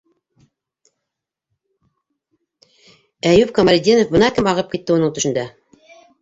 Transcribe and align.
Әйүп 3.33 3.53
Камалетдинов- 3.59 4.11
бына 4.17 4.31
кем 4.39 4.51
ағып 4.55 4.73
китте 4.75 4.97
уның 4.97 5.15
төшөндә! 5.21 5.47